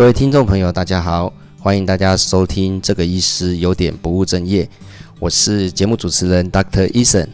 [0.00, 4.66] 各位听众朋友，大家好，欢迎大家收听这个医师有点不务正业，
[5.18, 6.90] 我是节目主持人 Dr.
[6.92, 7.28] Eason。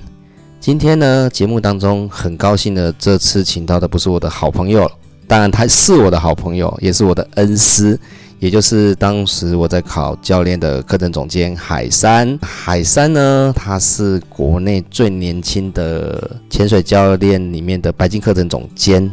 [0.58, 4.90] 今天呢，节目当中很高兴的，这次请到的不是我的好朋友，
[5.28, 7.96] 当然他是我的好朋友，也是我的恩师，
[8.40, 12.36] 也就是当时我在考教练的课程总监海山。
[12.42, 19.08] 海山呢，他是国内最年轻的潜水教练里面的白金课程总监。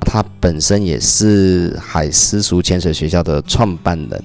[0.00, 4.24] 他本身也是海私塾潜水学校的创办人。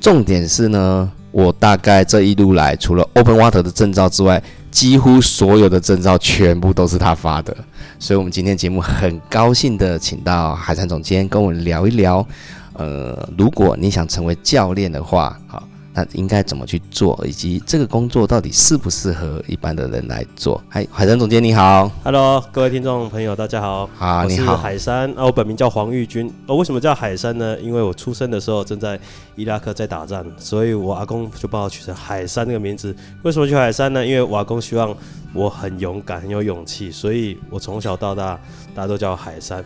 [0.00, 7.56] 重点是呢，我大概这一路来，除了 Open Water 的证照之外，几乎所有的证照全部都是他发的。
[7.98, 12.26] 所以，我们今天节目很高兴的请到海产总监跟我们聊一聊。
[12.74, 15.62] 呃，如果你想成为教练的话，好。
[15.94, 20.60] 那应该怎么去做，以及这个工作到底适不适合一般的人来做？
[20.68, 27.56] 嗨，海山总监你好，Hello，各位听众朋友大家好，啊，你好，海山啊，我本名叫黄玉军，哦，为什么叫海山呢？
[27.60, 28.98] 因为我出生的时候正在
[29.36, 32.94] 伊拉克在打仗，所以我阿公就把我取成海山这个名字。
[33.22, 34.04] 为什么取海山呢？
[34.04, 34.92] 因为我阿公希望
[35.32, 38.36] 我很勇敢，很有勇气，所以我从小到大
[38.74, 39.64] 大家都叫我海山。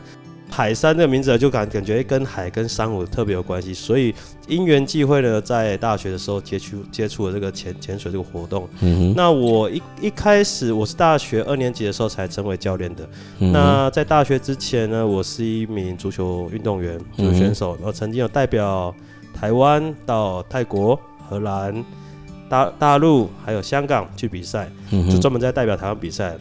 [0.58, 4.12] 海山这个名字就感感觉跟海跟珊瑚特别有关系，所以
[4.48, 8.68] 因缘际会呢，在大学的时候接触接触了这个潜潜水这个活动。
[9.14, 13.08] 那我一一开始我是大学二年级的时候才成为教练的。
[13.38, 18.92] 那在大学之前呢，我是一名足球运动员、足球选手，然后曾经有代表
[19.32, 21.84] 台湾到泰国、荷兰、
[22.48, 24.68] 大大陆还有香港去比赛，
[25.08, 26.36] 就专门在代表台湾比赛。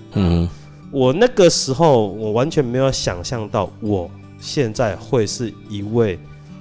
[0.90, 6.18] 我那个时候，我完全没有想象到，我现在会是一位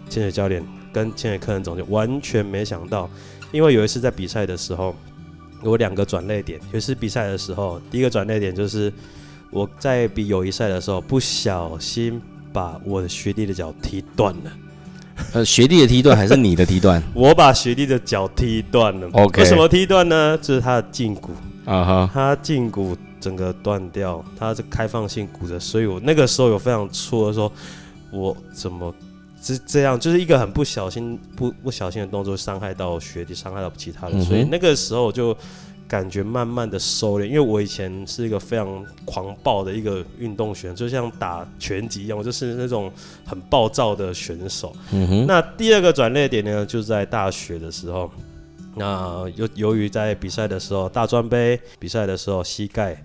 [0.08, 3.08] 潜水教练跟潜水课程总监，完全没想到。
[3.52, 4.94] 因为有一次在比赛的时候，
[5.62, 6.60] 有两个转泪点。
[6.72, 8.92] 有一次比赛的时候，第一个转泪点就是
[9.50, 12.20] 我在比友谊赛的时候，不小心
[12.52, 14.52] 把我的学弟的脚踢断了。
[15.34, 17.00] 呃，学弟的踢断还是你的踢断？
[17.14, 19.08] 我把学弟的脚踢断了。
[19.12, 20.36] OK，为什么踢断呢？
[20.42, 21.30] 就是他的胫骨
[21.64, 22.96] 啊哈，他胫骨。
[23.26, 27.50] 整个断掉，它是开放性骨折，所以我那个时候有非常错，说
[28.12, 28.94] 我怎么
[29.42, 35.36] 这这样，就是一个很不小心、不不小心的动作，伤害到学弟，伤害到其他人，所以那个时候就
[35.88, 37.26] 感觉慢慢的收敛。
[37.26, 42.92] 因为我以前是一个非常狂暴的一个运动选手，就像打拳击一样，我就是那种
[43.24, 44.72] 很暴躁的选手。
[44.92, 48.10] 嗯那第二个转捩点呢，就是在大学的时候，
[48.76, 52.96] 那由由于在比赛的时候，大专杯比赛的时候，膝盖。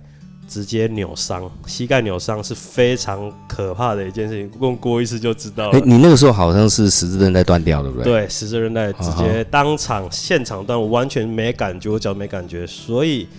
[0.51, 5.79] 直接扭伤，膝盖扭伤是非常可怕的一件事情，问过一次就知道了。
[5.79, 8.03] 你那个时候好像是十字韧带断掉，对不对？
[8.03, 13.29] 对，十字韧带直接当场现场断，我完全没感觉，我脚没感觉，所以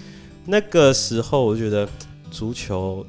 [0.47, 1.87] 那个时候我觉得
[2.31, 3.05] 足球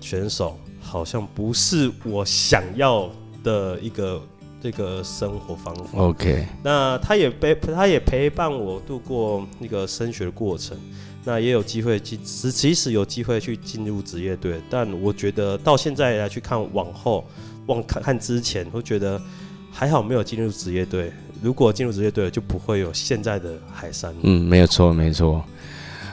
[0.00, 3.08] 选手好像不是我想要
[3.44, 4.20] 的一个
[4.60, 6.00] 这个生活方法。
[6.00, 10.76] OK，那他也陪他也陪伴我度过那个升学的过程。
[11.24, 17.26] 那也有机会去，其其实有机会去进入职业队，但我觉得到现在来去看往后，
[17.66, 19.20] 往看看之前，会觉得
[19.72, 21.12] 还好没有进入职业队。
[21.42, 24.14] 如果进入职业队，就不会有现在的海山。
[24.22, 25.44] 嗯，没有错，没错。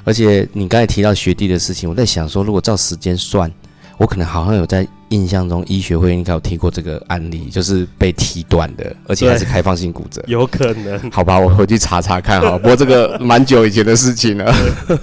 [0.04, 3.52] 而且你刚才提到学弟的事情，我在想说，如果照时间算。
[3.98, 10.22] 我可能好像有在印象中，医学会应该有提过这个案例，就是被踢断的，而且还是开放性骨折。
[10.28, 11.12] 有可能？
[11.12, 12.58] 好吧，我回去查查看哈。
[12.58, 14.54] 不过这个蛮久以前的事情了。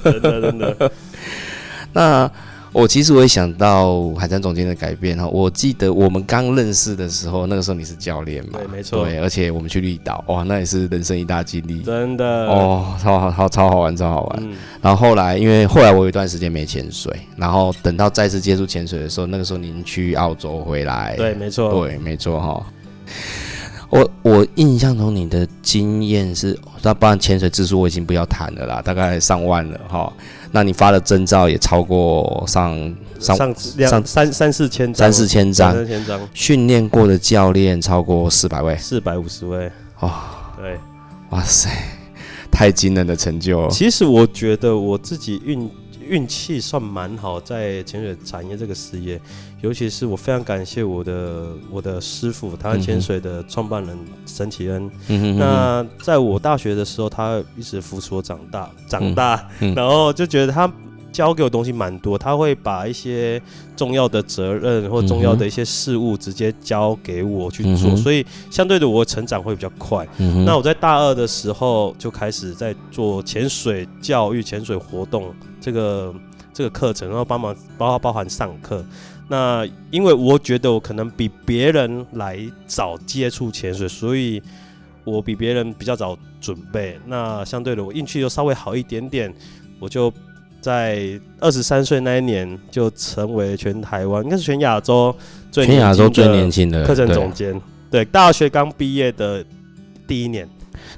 [0.05, 0.93] 真 的真的。
[1.95, 2.31] 那。
[2.79, 8.61] 我其实我也想到海山总监的改变哈，我记得我们刚认识的时候，那个时候你是教练嘛？
[8.61, 9.05] 对，没错。
[9.05, 11.81] 对，而且我们去绿岛，哇，那也是人生一大经历。
[11.81, 12.25] 真的。
[12.47, 14.49] 哦，超好，超超好玩，超好玩。
[14.81, 21.17] 然后后来，因为后来我有一段时间没潜水，然后等到再次接触潜水的时候，那个时候您去澳洲回来。
[21.17, 21.85] 对，没错。
[21.85, 22.65] 对，没错哈。
[23.91, 30.13] 我我印象中你的经验是，那不然潜水次数我已经不要谈了啦，大概上万了哈。
[30.53, 32.75] 那你发的证照也超过上
[33.19, 36.29] 上上三三四千张三四千张，三四千张。
[36.35, 39.71] 训练过的教练超过四百位，四百五十位。
[40.01, 40.13] 哦，
[40.57, 40.79] 对，
[41.31, 41.71] 哇塞，
[42.51, 43.69] 太惊人的成就了。
[43.71, 45.71] 其实我觉得我自己运。
[46.09, 49.21] 运气算蛮好，在潜水产业这个事业，
[49.61, 54.91] 尤其是我非常感谢我的我的师傅，台湾潜水的创办人沈启恩。
[55.37, 60.71] 那在我大学的时候，他一直扶持我长大，长大，然后就觉得他。
[61.11, 63.43] 教给我东西蛮多，他会把一些
[63.75, 70.07] 重要的责任或重要的一些事物直接交给我去做，所以相对的我成长会比较快。
[70.45, 76.15] 那我在大二的时候就开始在做潜水教育、潜水活动这个。
[76.51, 78.85] 这个课程，然后帮忙包包含上课。
[79.29, 84.43] 那因为我觉得我可能比别人来早接触潜水，所以
[85.05, 86.99] 我比别人比较早准备。
[87.07, 89.33] 那相对的，我运气又稍微好一点点，
[89.79, 90.11] 我就
[90.61, 95.15] 在二十三岁那一年就成为全台湾，应该是全亚洲
[95.51, 97.61] 最全亚洲最年轻的课程总监。
[97.91, 99.45] 对，大学刚毕业的
[100.07, 100.49] 第一年，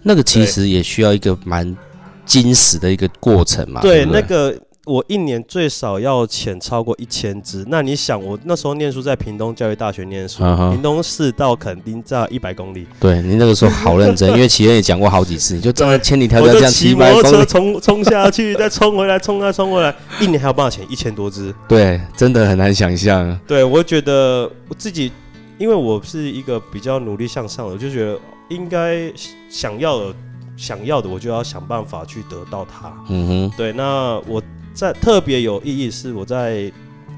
[0.03, 1.77] 那个其实也需要一个蛮
[2.25, 3.81] 精实的一个过程嘛。
[3.81, 4.57] 对，不那个
[4.91, 7.65] 我一年最少要潜超过一千只。
[7.69, 10.43] 那你想，我那时候念书在屏东教育大学念书，
[10.73, 21.55] 屏东市到垦丁在一百公里，对你那个时候好认真，因为奇恩也讲过好几次，你就站在千里迢迢这样骑摩托车冲冲下去，再冲回来，冲啊冲回来，一年还有办法潜一千多只。
[21.69, 23.39] 对，真的很难想象。
[23.47, 25.13] 对我觉得我自己，
[25.59, 29.13] 因为我是一个比较努力向上的，我就觉得应该
[29.49, 30.15] 想要的
[30.57, 32.93] 想要的，我就要想办法去得到它。
[33.09, 36.71] 嗯哼，对，那我在特别有意义是我在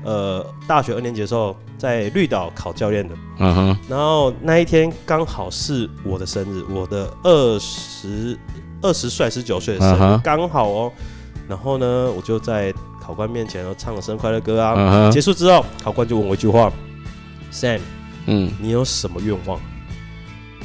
[0.04, 8.38] 呃大学二年级的时候在绿岛考教练的，嗯哼，然后那一天刚好是我的生日，我的二十
[8.80, 10.92] 二十岁十九岁的生日刚好哦。
[11.48, 15.10] 然后呢，我就在考官面前然后唱了生日快乐歌啊。
[15.10, 16.72] 结，束之后，考官就问我一句话
[17.52, 17.80] ：“Sam，
[18.26, 19.60] 嗯你有什么愿望？”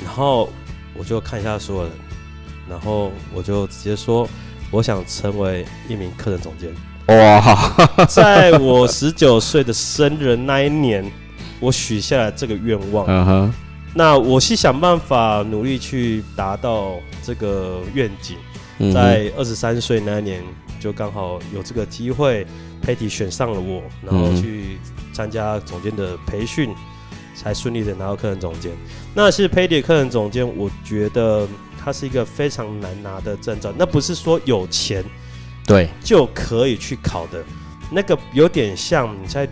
[0.05, 0.49] 然后
[0.95, 1.91] 我就看一下所有人，
[2.69, 4.29] 然后我就直接说
[4.71, 6.69] ：“我想成为一名客人总监。”
[7.07, 7.73] 哇，
[8.09, 11.09] 在我十九岁的生日那一年，
[11.59, 13.05] 我许下了这个愿望。
[13.07, 13.53] 嗯哼，
[13.93, 18.35] 那我是想办法努力去达到这个愿景。
[18.79, 20.43] 嗯在二十三岁那一年，
[20.79, 22.45] 就刚好有这个机会
[22.85, 24.77] ，Patty 选上了我，然后嗯去
[25.13, 26.75] 参加总监的培训，
[27.33, 28.71] 才顺利的拿到客人总监。
[29.15, 31.47] 那是 Patty 的课程总监，我觉得
[31.87, 35.01] 它是一个非常难拿的证照，那不是说有钱
[35.65, 37.41] 对，就可以去考的，
[37.89, 39.47] 那个有点像你在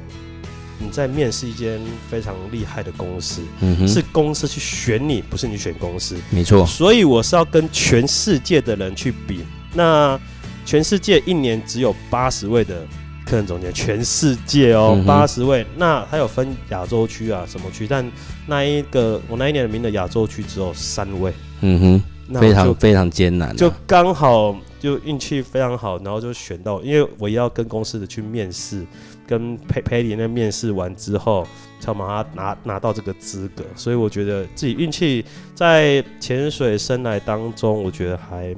[0.77, 1.79] 你在面试一间
[2.11, 6.17] 非常厉害的公司，嗯哼，是公司去选你，不是你选公司。
[6.29, 9.45] 没错，所以我是要跟全世界的人去比。
[9.73, 10.19] 那
[10.65, 12.85] 全世界一年只有八十位的
[13.25, 15.65] 客人总监，全世界哦八十、位。
[15.77, 17.87] 那还有分亚洲区啊，什么区？
[17.87, 18.05] 但
[18.45, 28.85] 那一个我那一年的名的亚洲区只有三位，嗯哼，非常非常艰难啊，就刚好就运气非常好，然后就选到，因为我要跟公司的去面试，
[29.27, 31.47] 跟佩佩里那面试完之后，
[31.79, 35.23] 才把他拿拿到这个资格，所以我觉得自己运气
[35.53, 38.55] 在潜水生涯当中，我觉得还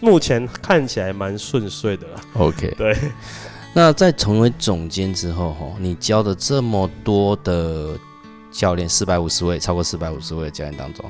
[0.00, 2.20] 目前看起来蛮顺遂的啦。
[2.34, 2.72] OK。
[2.78, 2.96] 对，
[3.72, 7.98] 那在成为总监之后，哈，你教的这么多的
[8.52, 11.04] 教练，四百五十位，超过四百五十位的教练当中，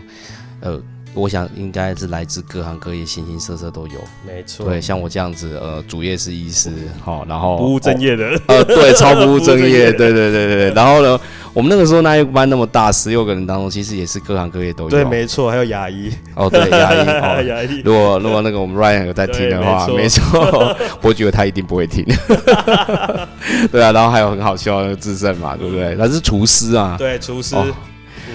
[0.60, 0.80] 呃，
[1.12, 3.94] 我想应该是来自各行各业，形形色色都有。
[4.24, 6.70] 没错，对，像我这样子，呃，主业是医师，
[7.02, 10.70] 好，然后不务正业的，呃，对， 超不务正业，业对对对对对。
[10.70, 11.20] 然后呢，
[11.52, 14.90] 我们那个时候那一班那么大，十六个人当中，其实也是各行各业都有。
[14.90, 17.42] 对，没错，还有牙医，哦，对，牙医 哦。
[17.42, 22.04] 牙医，如果如果那个我们 Ryan 有在听的话，对没没错，我觉得他一定不会听。
[23.72, 25.96] 对啊，然后还有很好笑的智胜嘛，对不对？
[25.96, 26.94] 他是厨师啊。
[26.96, 27.56] 对，厨师。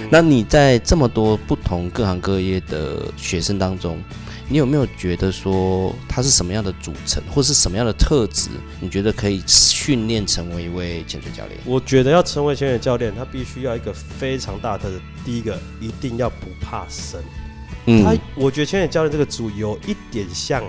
[0.10, 4.00] 那你在这么多不同各行各业的学生当中，
[4.48, 8.50] 你有没有觉得说他是什么样的组成，或是什么样的特质，
[8.80, 11.60] 你觉得可以训练成为一位潜水教练？
[11.66, 15.02] 我觉得要成为潜水教练，他必须要一个非常大的特质。
[15.26, 17.20] 第一个，一定要不怕生。
[18.04, 20.64] 他嗯，我觉得潜水教练这个组有一点像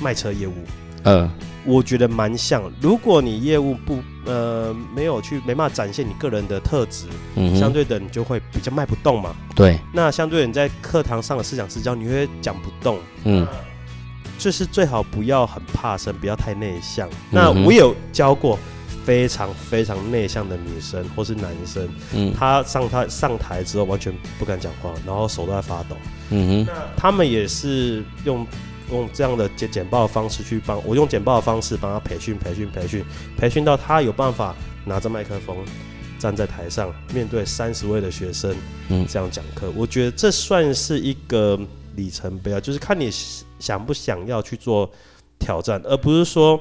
[0.00, 0.54] 卖车业务，
[1.02, 1.30] 呃，
[1.66, 2.62] 我觉得蛮像。
[2.80, 9.34] 如果你业务不呃没有去没办法展现你个人的特质，嗯，相对的你就会比较卖不动嘛。
[9.54, 12.98] 对，那相对的你在课堂上的思想施教，你会讲不动。
[13.24, 13.46] 嗯
[14.38, 17.08] 就是最好不要很怕生，不要太内向。
[17.08, 18.58] 嗯那我有教过
[19.04, 25.96] 非常非常内向的女生或是男生，嗯他上他上台之后完全不敢讲话，然后手都在发抖。
[26.30, 28.46] 嗯哼，那他们也是用
[28.90, 33.04] 用这样的简简报的方式去帮我用简报的方式帮他培训培训培训
[33.36, 35.56] 培训到他有办法拿着麦克风
[36.18, 38.54] 站在台上面对三十位的学生，
[38.88, 39.70] 嗯这样讲课。
[39.76, 41.58] 我觉得这算是一个
[41.94, 43.10] 里程碑啊，就是看你
[43.58, 44.90] 想不想要去做
[45.38, 46.60] 挑战，而不是说。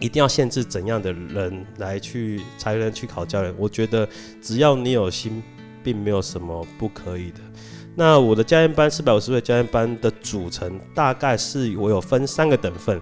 [0.00, 3.54] 一定要限制怎样的人来去才能去考教练？
[3.56, 4.08] 我觉得
[4.40, 5.40] 只要你有心，
[5.84, 7.38] 并没有什么不可以的。
[7.94, 13.00] 那我的教练班四百五十位教练班的组成大概是我有分三个等份。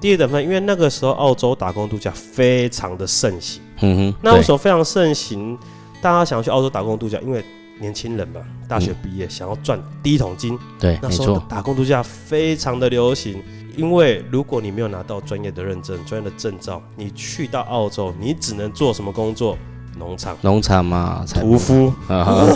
[0.00, 3.60] 第一个等份，因为那个时候澳洲打工度假非常的盛行。
[3.80, 5.58] 嗯哼，那为对什么非常盛行？
[6.00, 7.44] 大家想要去澳洲打工度假，因为
[7.78, 13.42] 年轻人嘛，大学毕业想要赚第一桶金，对，那时候打工度假非常的流行。
[13.76, 19.56] 因为如果你没有拿到专业的认证、专业的证照，你去到澳洲，你只能做什么工作？
[19.98, 22.46] 农场、农场嘛，屠夫、 啊。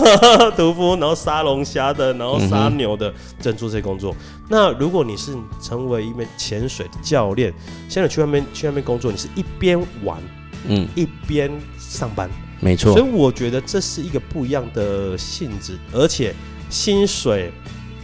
[0.57, 4.15] 屠夫，然后杀龙虾的，然后杀牛的，只能做这些工作。
[4.49, 7.53] 那如果你是成为一名潜水的教练，
[7.89, 10.19] 现在去外面去外面工作，你是一边玩
[10.67, 12.93] 嗯，一边上班，没错。
[12.93, 16.35] 所以，我觉得这是一个不一样的性质，而且
[16.71, 17.53] 薪水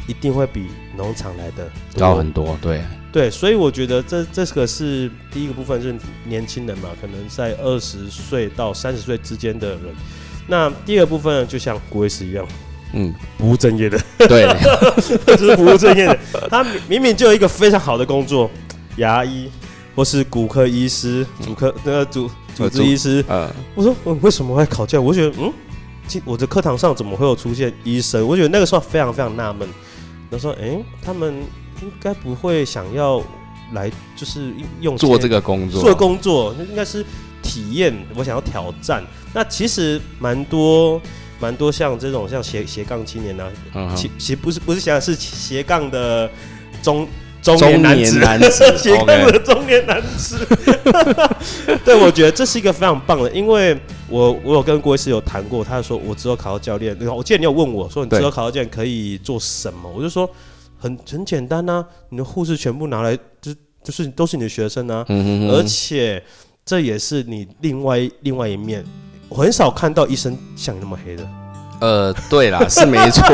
[0.07, 1.69] 一定会比农场来的
[1.99, 2.83] 高很多，对，
[3.13, 9.81] 对，所以我觉得这这个是第一个部分是年轻人嘛，可能在二十岁到三十岁之间的人。
[10.47, 12.47] 那第二部分就像古维斯一样，
[12.93, 14.47] 嗯，不务正业的，对，
[15.37, 16.19] 就是不务正业的。
[16.49, 18.51] 他明明明就有一个非常好的工作，
[18.97, 19.51] 牙医
[19.95, 23.25] 或是骨科医师、主科那个主主治医师。
[23.29, 25.01] 呃，我说我为什么会考教？
[25.01, 25.53] 我觉得嗯，
[26.07, 28.25] 其我的课堂上怎么会有出现医生？
[28.27, 29.69] 我觉得那个时候非常非常纳闷。
[30.31, 31.43] 那时候哎、他们
[31.83, 33.23] 应该不会想要
[33.73, 37.05] 来就是用做钱这个工作，做工作，那应该是
[37.43, 39.03] 体验，我想要挑战。
[39.33, 41.01] 那其实蛮多
[41.39, 46.31] 蛮多像这种像斜斜杠青年啊，嗯其其不是不是想是斜杠的
[46.83, 47.07] 中
[47.41, 48.65] 中中年男子，男子。
[48.77, 50.47] 斜杠的中年男子。
[51.85, 60.29] 对，我觉得这是一个非常棒的，因为我我有跟郭医师有谈过，他说我只有考到教练，然后我记得你有问我说你只有考到教练可以做什么，我就说
[60.81, 66.23] 很很简单呐、你的护士全部拿来就就是都是你的学生啊，而嗯哼哼，且
[66.65, 68.85] 这也是你另外另外一面。
[69.29, 71.25] 我很少看到医生像你那么黑的，
[71.81, 73.25] 呃，对啦，是没错，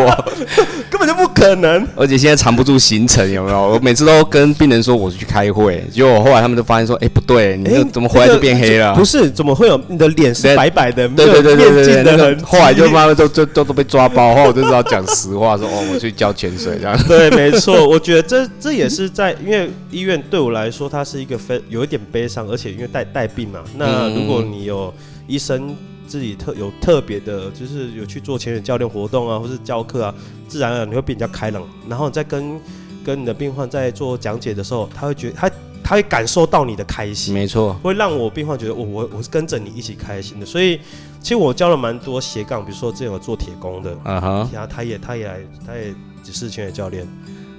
[0.88, 1.86] 根本就不可能。
[1.96, 3.60] 而且现在藏不住行程，有没有？
[3.60, 8.94] 我每次都跟病人说我去开会，结果后来他们就发现说，哎，不对，你这怎么回来就变黑了？
[8.94, 12.16] 不是，怎么会有你的脸是白白的，没对有对对对对的那？
[12.16, 16.96] 个后来就慢慢都都都都被抓包，后来我就知道讲实话，说哦，我去交潜水这样。
[17.08, 23.58] 对，没错，我觉得这这也是在，因为医院对我来说，它是一个非有一点悲伤，而且因为带带病嘛。
[23.76, 24.94] 那嗯如果你有
[25.26, 25.74] 医生
[26.06, 30.14] 自己特有特别的，就是有去做潜水教练活动啊，或是教课啊，
[30.48, 32.60] 自然而然你会比人家开朗，然后你在跟
[33.04, 35.50] 跟你的病患在做讲解的时候，他会觉得他
[35.84, 40.44] 他会感受到你的开心，没错，会让我病患觉得我我我是跟着你一起开心的。
[40.46, 40.80] 所以
[41.20, 45.94] 其实我教了蛮多斜杠，比如说之前有做铁工的，啊哈，然后他也他也来他也
[46.25, 47.06] 只是潜水教练，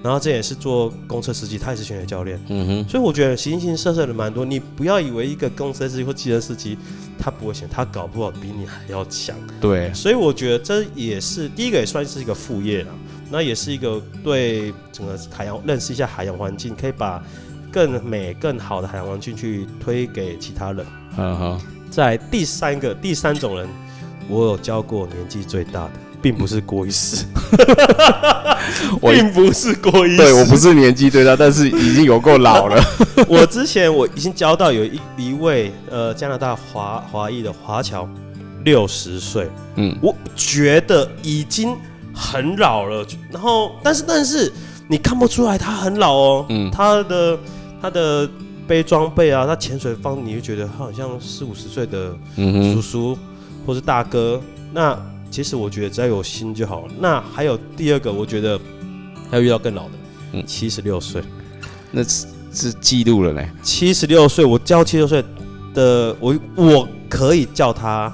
[0.04, 4.46] 然后这也是做公车司机，他也是潜水教练，嗯哼，所以我觉得形形色色的蛮多。
[4.46, 6.77] 你不要以为一个公车司机或汽车司机
[7.18, 9.36] 他不会选，他搞不好比你还要强。
[9.60, 12.94] 对，所以我觉得这也是第一个，也算是一个副业了。
[13.30, 17.22] 那也是一个对整个海洋认识一下海洋环境，可以把
[17.70, 20.86] 更美、更好的海洋环境去推给其他人。
[21.18, 23.68] 嗯哼，在第三个第三种人，
[24.30, 27.26] 我有教过年纪最大的，并不是郭医师，
[29.02, 30.18] 我并不是郭医师。
[30.18, 32.82] 对我不是年纪最大，但是已经有够老了。
[33.28, 38.08] 我之前我已经教到有一一位呃加拿大华华裔的华侨，
[38.64, 41.76] 六十岁，嗯，我觉得已经
[42.14, 43.06] 很老了。
[43.32, 44.52] 然后，但是但是
[44.88, 47.40] 你看不出来他很老哦，嗯他的
[47.82, 48.30] 他的
[48.68, 53.18] 背装备啊，他潜水方你就觉得他好像四五十岁的叔叔
[53.66, 54.42] 或是大哥。
[54.74, 54.98] 那
[55.29, 56.93] 其实我觉得只要有心就好了。
[57.00, 58.60] 那还有第二个，我觉得
[59.31, 59.91] 要遇到更老的，
[60.34, 61.22] 嗯七十六岁。
[61.91, 63.50] 那是是记录了嘞。
[63.62, 65.24] 七十六岁，我教七十六岁
[65.74, 68.12] 的我，我可以叫他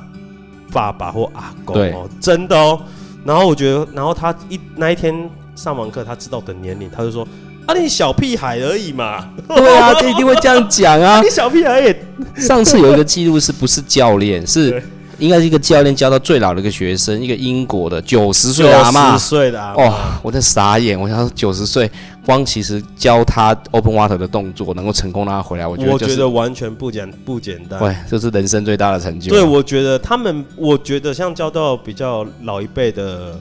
[0.72, 2.82] 爸爸或阿公哦，真的哦。
[3.26, 7.26] 然后我觉得，然后他一那一天上完课，他知道我的年龄，他就说
[7.66, 11.30] ：“啊，你小屁孩而已嘛，对啊，他一定会这样讲啊 你。
[11.30, 12.06] 小屁孩也
[12.36, 14.46] 上次有一个记录是不是教练？
[14.46, 14.84] 是对
[15.20, 19.26] 应该是一个教练教到最老的一个学生，一个英国的九十岁的阿妈九十。
[19.26, 21.00] 岁的阿哇、我在傻眼！
[21.00, 21.90] 我想说九十岁，
[22.26, 27.80] 光其实教他 open water 的动作能够成功让他回来，我觉得就是我觉得完全不简不简单。
[27.80, 29.30] 对，这是人生最大的成就。
[29.32, 33.40] 对，我觉得他们，我觉得像教到比较老一辈的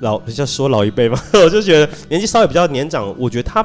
[0.00, 3.64] 老，比较说老一辈嘛， 我就觉得年纪稍微比较年长，我觉得他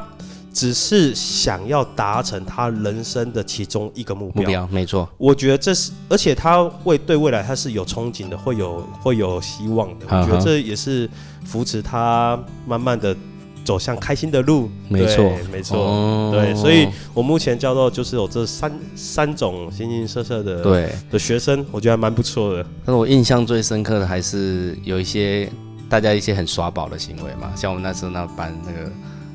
[0.53, 4.43] 只是想要达成他人生的其中一个目标。
[4.43, 10.05] 目标没错，我觉得这是，而且他会对未来他是有憧憬的，会有会有希望的。
[10.09, 11.09] 我觉得这也是
[11.45, 13.15] 扶持他慢慢的
[13.63, 14.69] 走向开心的路。
[14.87, 15.77] 没错没错。
[15.77, 20.91] 哦对，所以我目前教到就是有这三三种形形色色的对。
[21.11, 22.65] 的学生，我觉得还蛮不错的。
[22.85, 25.49] 但是我印象最深刻的还是有一些
[25.87, 28.91] 大家一些很耍宝的行为嘛，像我们那时候那班那个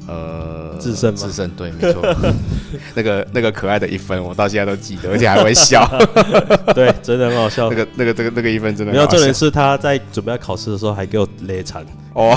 [0.07, 2.03] 呃智胜吗智胜对，没错，
[2.95, 5.89] 那个那个可爱的一分，我到现在都记得，而且还会笑。
[6.75, 7.77] 对，真的很好笑那。
[7.77, 12.35] 个那个这个那个一分真的没有，很好笑重点是他在准备要考试的时候还给我勒惨，哦，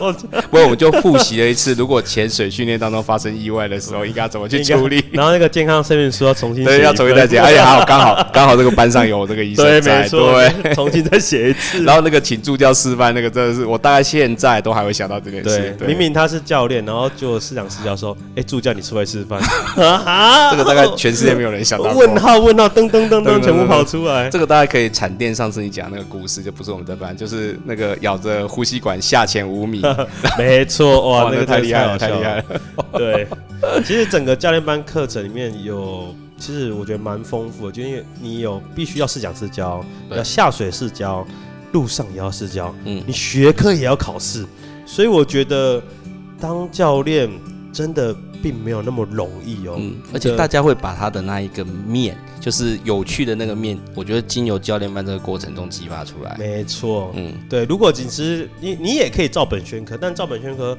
[0.50, 5.04] 不过我们就复习了一次，如果潜水训练当中发生意外的时候，应该怎么去处理？
[5.12, 10.74] 然后那个健康声明书要重新对，要重新再写，而且还好刚好刚好这个班上有这个医生对，在，没错，对。
[10.74, 11.82] 重新再写一次。
[11.84, 15.76] 然后那个请助教示范，那个真的是我大概现在都还会想到这件事。
[15.78, 19.38] 对，明明他是教练，然后就市长私教说：“哎，助教，你出来示范。
[20.52, 21.90] ”这个大概全世界没有人想到。
[21.92, 24.30] 问号问号，噔噔噔噔，全部跑出来。
[24.30, 29.82] 这个大概可以产电上次你讲那个故事，就不是我们的班，就是那个咬着呼吸管下潜五米。
[30.38, 32.44] 没错， 哇，那个太厉害了，太厉害了。
[32.96, 33.26] 对，
[33.84, 41.26] 其实整个教练班课程里面有，其实我觉得蛮丰富的，就因为你有必须要试讲试教，要下水试教，
[41.72, 44.46] 路上也要试教，嗯，你学科也要考试，
[44.86, 45.82] 所以我觉得
[46.40, 47.28] 当教练
[47.72, 49.76] 真的并没有那么容易哦。
[49.78, 56.36] 嗯，而且大家会把他的那一个面，就是有趣的那个面，我觉得经由教练班这个过程中激发出来。
[56.38, 60.76] 没错，嗯，对，如果仅是你，你也可以照本宣科，但照本宣科。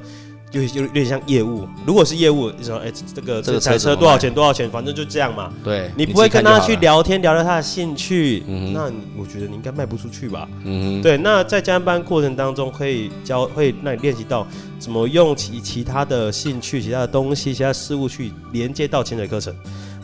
[0.54, 4.32] 就有有点像业务，如果是业务，你说哎，这个这台车多少钱？
[4.32, 4.70] 多少钱？
[4.70, 5.52] 反正就这样嘛。
[5.64, 8.84] 对，你不会跟他去聊天，聊聊他的兴趣，嗯那
[9.18, 10.48] 我觉得你应该卖不出去吧。
[10.62, 11.18] 嗯，对。
[11.18, 14.46] 那在加班过程当中，可以教，会让你练习到
[14.78, 19.52] 怎么用其其他的兴趣、其他的东西、其他事物去连接到潜水课程。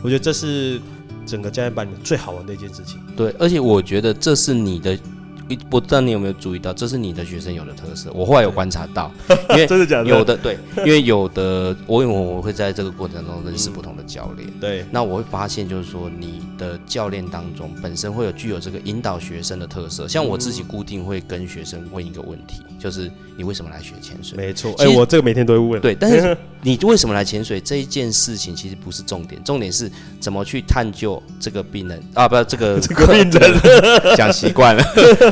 [0.03, 0.81] 我觉得这是
[1.25, 2.99] 整个加班班里面最好玩的一件事情。
[3.15, 4.99] 对，而且我觉得这是你的。
[5.55, 8.11] 不知道你有没有注意到，这是你的学生有的特色。
[8.13, 9.11] 我后来有观察到，
[9.51, 10.09] 因为真的假的？
[10.09, 14.49] 有的对，因为有的我因为我会在这个过程中认识不同的教练。
[14.59, 20.07] 对，那我会发现就是说，你的教练当中本身会有具有这个引导学生的特色。
[20.07, 24.37] 像我自己固定会跟学生问一个问题，就是你为什么来学潜水？
[24.37, 25.81] 没错，哎，我这个每天都会问。
[25.81, 34.83] 对，但是 你为什么来潜水这一件事情其实不是重点，重点是怎么去探究这个病人啊，不，这个 这个病人讲习惯了。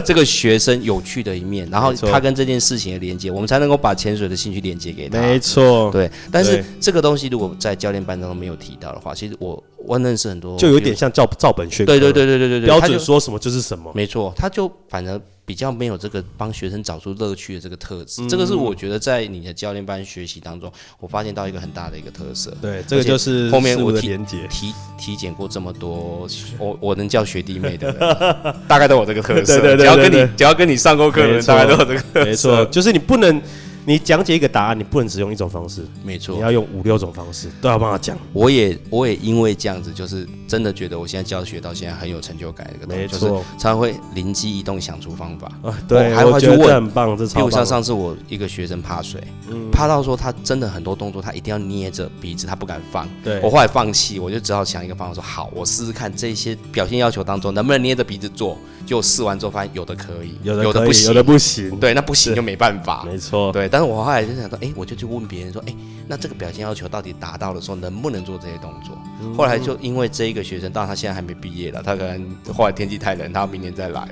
[0.10, 5.22] 这个学生有趣的一面，然后他跟这件事情的连接，我们才能够把潜水的兴趣连接给他。
[5.22, 6.10] 没错，对。
[6.32, 11.92] 但是这个东西如果在教练班当中没有提到的话，其实我我认识很多，就有点像照照本宣科。
[11.92, 13.92] 对对对对对对对，标准说什么就是什么。
[13.94, 15.22] 没错，他就反而。
[15.50, 22.56] 比较没有这个帮学生找出乐趣的这个特质，这个是我觉得在你的教练班学习当中，我发现到一个很大的一个特色。
[22.62, 24.16] 对，这个就是后面我体
[24.48, 26.28] 体体检过这么多，
[26.60, 27.92] 我我能叫学弟妹的，
[28.70, 29.60] 大概都有这个特色。
[29.60, 32.24] 对对对只要跟你只要跟你上过课的人，大概都有这个。
[32.24, 33.42] 没错，就是你不能。
[33.90, 38.16] 你讲解一个答案，你不能只用一种方式，没错，你要用五六种方式都要帮他讲。
[38.34, 42.72] 我也我也因为这样子，就是真的觉得我现在教学到现在很有成就感。
[42.80, 45.52] 这个没错，常常会灵机一动想出方法。
[45.64, 49.24] 啊，对，还会去问，很棒，这超比如像上次我一个学生怕水，
[49.72, 53.10] 怕到说他真的很多动作他一定要捏着鼻子，他不敢放。
[53.24, 58.56] 对我后来放弃，我就只好想一个方法说好，我试试看这些表现要求当中能不能捏着鼻子做。
[58.86, 61.70] 就试完之后发现有的可以，有的不行，有的不行。
[61.80, 63.06] 对，那不行就没办法。
[63.06, 63.70] 没错，对。
[63.70, 65.74] 但是我后来就想说，哎，我就去问别人说，哎，
[66.08, 68.98] 那这个表现要求到底达到的时候，能不能做这些动作？
[69.36, 74.08] 后来就因为这一个学生，当然他现在还没毕业了，他可能后来天气太冷，他明年再来。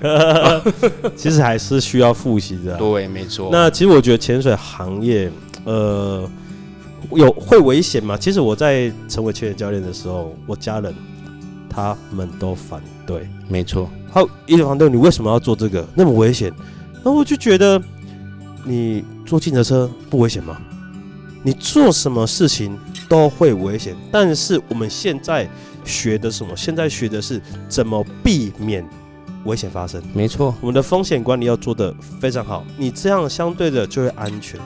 [1.15, 2.77] 其实还是需要复习的。
[2.77, 3.49] 对，没错。
[3.51, 5.31] 那其实我觉得潜水行业，
[5.65, 6.29] 呃，
[7.11, 8.17] 有会危险吗？
[8.17, 10.93] 其实我在成为潜水教练的时候，我家人
[11.69, 13.27] 他们都反对。
[13.47, 13.89] 没错。
[14.09, 15.85] 好，一直反对，你为什么要做这个？
[15.95, 16.51] 那么危险？
[17.03, 17.81] 那我就觉得，
[18.67, 20.57] 你坐进的车不危险吗？
[21.43, 22.77] 你做什么事情
[23.07, 25.49] 都会危险，但是我们现在
[25.85, 26.53] 学的什么？
[26.57, 28.85] 现在学的是怎么避免
[29.45, 30.01] 危险发生。
[30.13, 34.59] 没错，我们的风险管理要做的非常好，你这样相对的就会安全。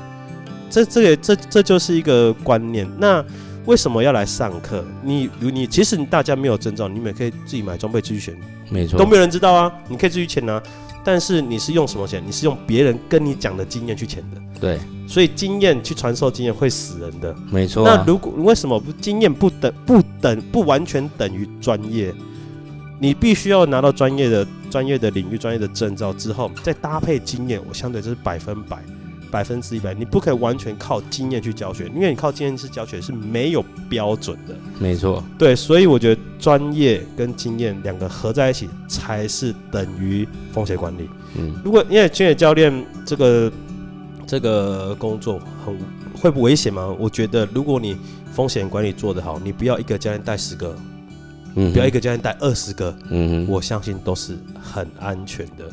[0.71, 2.89] 这、这个、这、这就是一个观念。
[2.97, 3.23] 那
[3.65, 4.83] 为什么要来上课？
[5.03, 8.35] 你、你其实大家没有证照，你们也可以自己买装备自己选。
[8.69, 9.71] 没错，都没有人知道啊！
[9.87, 10.63] 你可以自己潜啊，
[11.03, 12.23] 但是你是用什么钱？
[12.25, 14.41] 你是用别人跟你讲的经验去钱的。
[14.59, 17.35] 对，所以经验去传授经验会死人的。
[17.51, 17.83] 没错。
[17.83, 22.13] 那如果为什么不经验不等不等不完全等于专业？
[22.99, 28.77] 你必须要拿到专业的专业的领域专业的证照之后，再搭配经验，我相对这是百分百。
[29.31, 34.53] 百分之一百，你不可以完全靠经验去教学，因为你靠经验去教学是没有标准的。
[34.77, 41.09] 没错，对，所以我觉得专业跟经验两个合在一起才是等于风险管理。
[41.37, 43.51] 嗯，如果因为潜水教练这个
[44.27, 45.77] 这个工作很
[46.13, 46.93] 会不危险吗？
[46.99, 47.95] 我觉得如果你
[48.33, 50.75] 风险管理做得好，你不要一个教练带十个，
[51.55, 55.71] 嗯，不要一个教练带二十个，嗯，我相信都是很安全的。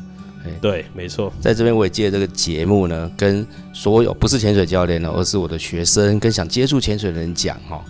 [0.61, 7.83] 对，没错，在这边我也借这个节目呢，跟所有不是潜水教练呢，而是我的学生跟想接触潜水的人讲哈，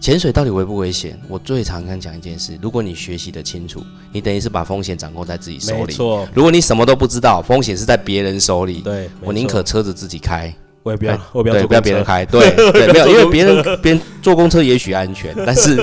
[0.00, 1.18] 潜水到底危不危险？
[1.28, 3.82] 我最常跟讲一件事：如果你学习的清楚，
[4.12, 5.86] 你等于是把风险掌控在自己手里。
[5.88, 8.80] 没错，如果你什么都不知道，风险是在别人手里。
[8.80, 12.24] 对，我宁可车子自己开，我也不要哎，我不要不要别人开。
[12.24, 15.78] 对对，没有，因为 别人别人坐公车也许安全，但是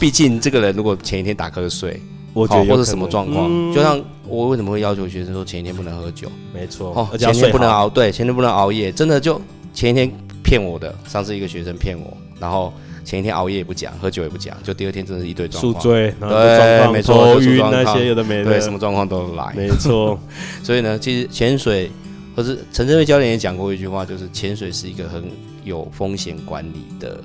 [0.00, 2.00] 毕竟这个人如果前一天打瞌睡，
[2.32, 7.50] 我或者什么状况，嗯就像我为什么会要求学生说前一天不能喝酒，没错，哦，前天。
[7.50, 9.40] 不能熬，对，前天不能熬夜，真的就
[9.74, 10.10] 前一天
[10.44, 10.94] 骗我的。
[11.08, 12.72] 上次一个学生骗我，然后
[13.04, 19.52] 前一天熬夜也不讲，喝酒也不讲，就第二天真的是一堆状况，宿醉，对没错头晕那些有的没的，对，什么状况都来。
[19.56, 20.16] 没错，
[20.62, 21.90] 所以呢，其实潜水，
[22.36, 25.24] 或是陈正瑞教练也讲过一句话，就是潜水是一个很
[25.64, 27.20] 有风险管理的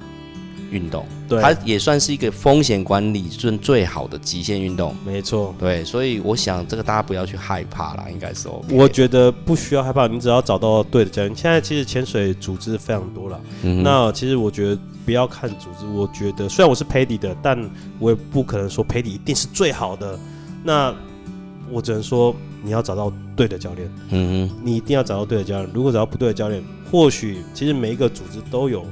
[0.76, 4.94] 运动，对，它也算是一个风险管理最最好的极限运动。
[5.06, 5.56] 没错。
[5.58, 8.76] 对，所以我想这个大家不要去害怕啦，应该是 OK。
[8.76, 11.34] 我觉得不需要害怕，你只要找到对的教练。
[11.34, 17.58] 现在其实潜水组织非常多了，嗯那其实我觉得不要看组织，我觉得虽然我是培底的，但
[18.00, 20.20] 我也不可能说培底一定是最好的。
[20.64, 20.94] 那
[21.72, 25.70] 我只能说你要找到对的教练，嗯哼，你一定要找到对的教练。
[25.74, 28.86] 如果找到不对的教练，或许其实每一个组织都有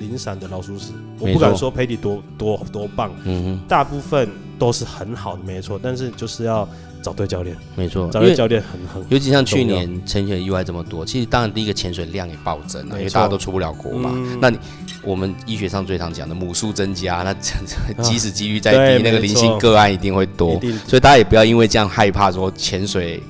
[0.00, 0.92] 零散的老鼠屎。
[1.18, 4.28] 我不敢说培底多多多棒，嗯哼，大部分
[4.58, 5.78] 都是很好的，没错。
[5.82, 6.68] 但是就是要
[7.02, 14.10] 找对教练，没错，找对教练很很尤其像去年潜水意外这么多，其实当然第一个潜水量也暴增了，因为大家都出不了国嘛。
[14.14, 14.58] 嗯那你
[15.02, 17.34] 我们医学上最常讲的母数增加，那
[18.02, 20.58] 即使几率再对低，那个零星个案一定会多。
[20.86, 23.22] 所以大家也不要因为这样害怕说潜水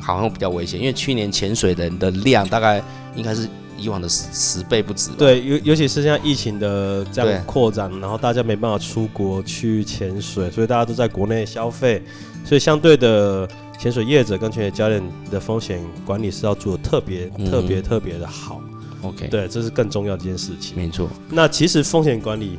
[0.00, 2.82] 好像比较危险，因为去年潜水人的量大概
[3.14, 3.48] 应该是
[3.80, 5.10] 以往的十十倍不止。
[5.16, 12.02] 对，尤尤其是现在疫情的这样扩展，然后大家没办法出国去潜水，所以大家都在国内消费，
[12.44, 18.60] 所以相对的潜水业者跟潜水教练的风险管理是要做的特别、嗯特别特别的好。
[19.02, 20.76] ，OK，，对，这是更重要的一件事情。
[20.76, 22.58] 没错，那其实风险管理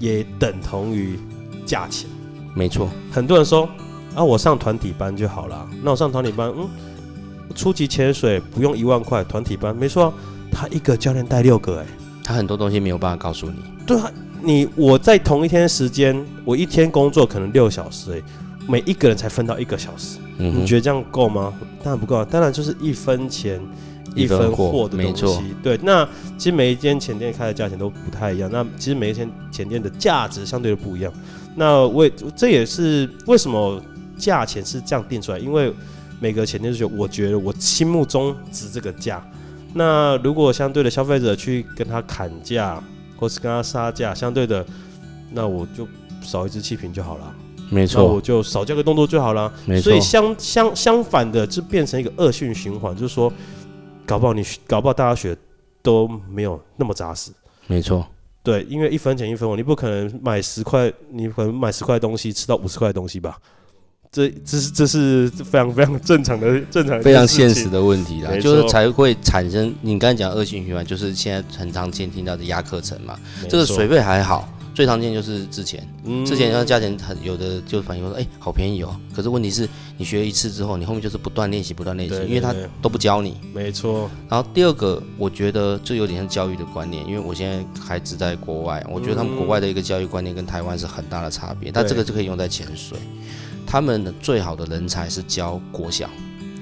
[0.00, 1.18] 也等同于
[1.66, 2.08] 价钱。
[2.54, 3.68] 没错，很多人说
[4.14, 5.68] 啊，我上团体班就好了。
[5.82, 6.68] 那我上团体班，嗯，
[7.54, 10.14] 初级潜水不用一万块，团体班没错啊，
[10.54, 11.86] 他一个教练带六个、哎。
[12.22, 13.56] 他很多东西没有办法告诉你。
[13.84, 18.24] 对啊，你我在同一天时间，我一天工作可能六小时、欸，
[18.66, 21.52] 每一个人才分到一个小时，嗯，你觉得这样够吗？
[21.82, 23.60] 当然不够啊，当然就是一分钱
[24.14, 25.54] 一分货的东西。
[25.62, 31.12] 对，那其实每一间前店开的价钱都不太一样，那其实每一间前店的价值相对的不一样。
[31.54, 33.78] 那我也这也是为什么
[34.16, 35.70] 价钱是这样定出来，因为
[36.20, 39.22] 每个前店就觉得，我觉得我心目中值这个价。
[39.74, 42.82] 那如果相对的消费者去跟他砍价，
[43.18, 44.64] 或是跟他杀价，相对的，
[45.32, 45.86] 那我就
[46.22, 47.34] 少一支气瓶就好了，
[47.70, 49.52] 没错我错，就少交个动作就好了。
[49.66, 53.32] 没错所以，相相相反的，就变成一个恶性循环，就是说，
[54.06, 55.36] 搞不好你搞不好大家学
[55.82, 57.32] 都没有那么扎实。
[57.66, 58.06] 没错，
[58.42, 63.36] 对，因为一分钱一分货，你不可能买十块，你可能买十块东西吃到五十块东西吧？
[64.14, 73.18] 这这是这是非常非常正常的正常的非常现实的问题啦，就是才会产生你刚才讲恶性循环，就是现在很常见听到的压课程嘛。
[73.48, 78.94] 这个水费还好，最常见就是之前，嗯之前要价钱很有的就反映说，哎、好便宜哦。
[79.12, 83.36] 可是问题是你学一次之后，你后面就是不断练习，不断练习，因为他都不教你。
[83.52, 91.72] 没错，然后第二个，我觉得这有点像教育的观念，因为我现在孩子在国外，我觉得他们国外的一个教育观念跟台湾是很大的差别。
[91.72, 92.96] 但这个就可以用在潜水，
[93.74, 96.08] 他们的最好的人才是教国小、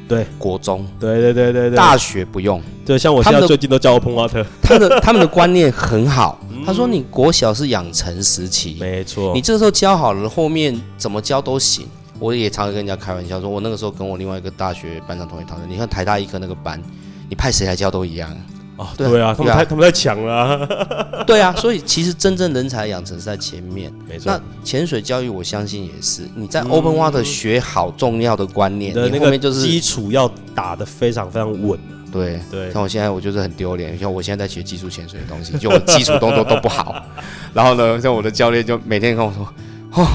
[0.09, 0.27] 对。
[0.39, 2.59] 国中、对对对对对，大学不用。
[2.87, 11.87] 对，像我现在最近都教我碰花特他的 他们的观念很好，他说你国小是养成时期，没错，你这个时候教好了，后面怎么教都行。
[12.19, 16.81] 我也常常跟人家开玩笑说，我那个时候跟我另外一个大学班上同学讨论，你看台大医科那个班，
[17.29, 18.35] 你派谁来教都一样。
[18.83, 19.35] 哦，对啊。
[19.37, 20.69] 他们太他们在抢了啊，
[21.27, 23.93] 对啊，所以其实真正人才养成是在前面。
[24.09, 24.19] 没。
[24.19, 24.33] 错。
[24.33, 32.41] 那，潜水教育，我相信也是你在 Open Water 学好重要的观念，你后面就是基础要打得非常非常稳的，对。
[32.51, 37.03] 对，像我现在我就是很丢脸，像我现在在学技术潜水的东西，就我基础动作都不好。
[37.55, 39.47] 然后呢，像我的教练就每天跟我说
[39.95, 40.07] ：“哦，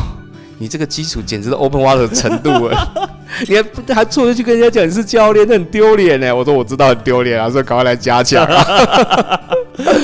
[0.57, 3.09] 你这个基础简直是 Open Water 的程度了，
[3.47, 9.39] 你还不还坐着去跟人家讲你是教练，那很丢脸呢。”我说：“我知道很丢脸啊，所以赶快来加强啊。”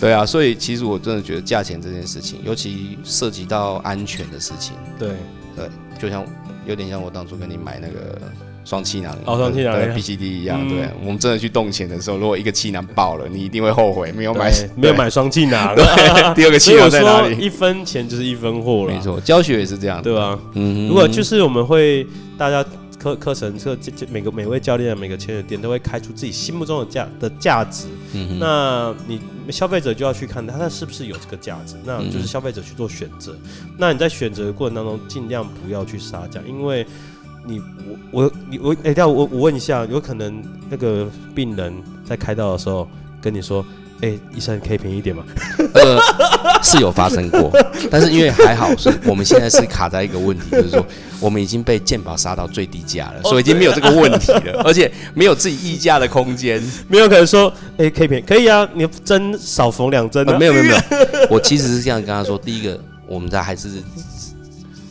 [0.00, 5.08] 对啊，所以其实我真的觉得价钱这件事情，尤其涉及到安全的事情，对，
[5.56, 6.24] 对，就像
[6.66, 8.16] 有点像我当初跟你买那个
[8.68, 9.72] 双气囊，哦双气囊。
[9.72, 10.68] 对哎 BCD 一样，嗯。
[10.68, 15.82] 对，我们真的去动钱的时候，如果一个气囊爆了，你一定会后悔没有买对， 没有买双气囊，对，
[16.36, 17.34] 第二个气囊在哪里？
[17.34, 20.38] 说一分钱就是一分货了，没，错，教学也是这样，对吧？
[20.52, 22.62] 嗯，如果就是我们会大家
[22.98, 29.18] 课课程课这这每个每位教练每个潜水店都会开出自己心目中的价的价值，嗯，那你
[29.50, 33.34] 消费者就要去看它是不是有这个价值，那就是消费者去做选择。
[33.78, 36.84] 那你在选择的过程当中，尽量不要去杀价，因为
[37.48, 37.62] 你
[38.12, 41.72] 我我你我哎，等下我我问一下，有可能那个病人
[42.04, 42.86] 在开刀的时候
[43.22, 43.64] 跟你说，
[44.02, 45.24] 哎、医生可以便宜一点吗？
[45.72, 45.98] 呃，
[46.62, 47.50] 是有发生过，
[47.90, 50.84] 但是因为还好，是我们现在是卡在一个问题，就是说
[51.20, 56.62] 我们已经被健保杀到最低价了，所以已经没有这个问题了，而且没有自己议价的空间。
[56.86, 60.78] 没有可能说，哎、可以便宜，可以啊，你针少缝两针啊，呃，没有没有没有，
[61.30, 63.82] 我其实是这样跟他说，第一个，我们在还是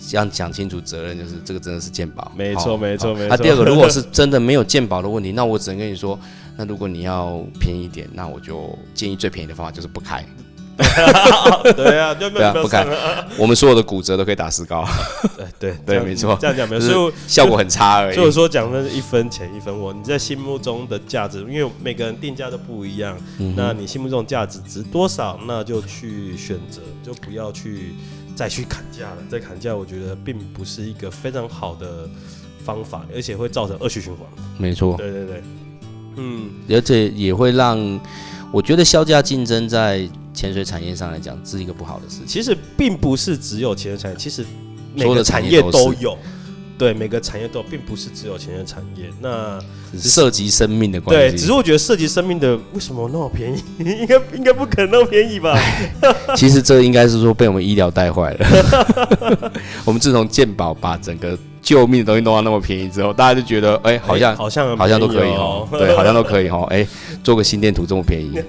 [0.08, 3.30] 这样讲清楚责任，就是这个真的是鉴宝，没错好没错没错。
[3.30, 6.18] 好啊，第二个，如果是真的没有鉴宝的问题，那我只能跟你说，
[6.56, 10.24] 那如果你要便宜一点，那我就建议最便宜的方法就是不开。
[11.76, 14.88] 对啊，对啊不敢上啊我们所有的骨折都可以打石膏，
[15.58, 16.38] 对对没错。
[16.40, 18.16] 这样讲没有，所以效果很差而已。
[18.16, 18.28] 所以。
[18.28, 27.96] 我说讲的是一分钱一分货，你在心目中的价值，因为每个人定价都不一样，嗯那你心目中的价值值多少，那就去选择，就不要去
[28.38, 29.18] 再去砍价了。
[29.28, 32.08] 再砍价，我觉得并不是一个非常好的
[32.64, 34.28] 方法，而且会造成恶性循环。
[34.60, 35.44] 没错，对对对，
[36.18, 38.00] 嗯，而且也会让
[38.52, 42.28] 我觉得销价竞争在潜水产业上来讲是一个不好的事情。
[42.28, 44.46] 其实并不是只有潜水产业，其实
[44.94, 46.16] 每个产业都有。
[46.78, 49.06] 对，每个产业都有，并不是只有钱的产业。
[49.20, 49.60] 那
[49.94, 51.38] 是涉及生命的关对，系。
[51.38, 53.64] 只是我觉得涉及生命的，为什么那么便宜？
[53.84, 55.60] 应该应该不可能那么便宜吧？
[56.38, 59.52] 其实这应该是说被我们医疗带坏了。
[59.86, 66.68] 我们自从健保把整个救命的东西弄到那么便宜之后，大家就觉得，哎、好像、哎好像很好像都可以哦，对，好像都可以哦。
[66.70, 66.86] 哎、
[67.24, 68.40] 做个心电图这么便宜，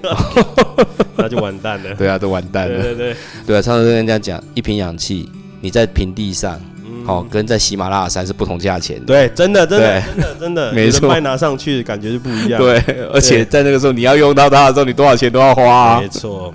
[1.17, 1.95] 那就完蛋了。
[1.95, 2.81] 对啊，都完蛋了。
[2.81, 3.15] 对对对，
[3.47, 5.27] 对啊，常常跟人家讲，一瓶氧气
[5.61, 6.68] 你在平地上，嗯
[7.09, 9.05] 哦，跟在喜马拉雅山是不同价钱的。
[9.05, 12.61] 对，真的真的对真的真的， 没错拿上去感觉就不一样。
[12.61, 12.77] 对，
[13.13, 16.07] 而且在那个时候你要用到它的时候，你多少钱都要花、啊没。
[16.07, 16.53] 错，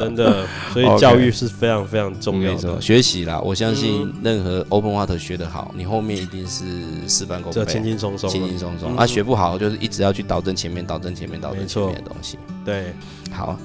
[0.00, 6.64] 真的，所以 教育是非常非常重要没错，学习啦，我相信嗯任何 open water 学得好，你后面一定是
[7.06, 8.92] 事半功倍，这轻轻松松的，轻轻松松。
[8.92, 12.38] 嗯啊，学不好就是一直要去导正前面，导正前面，导正前面的东西。
[12.64, 12.92] 对，
[13.30, 13.58] 好，